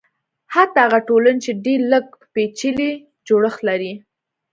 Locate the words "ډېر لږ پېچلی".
1.65-2.91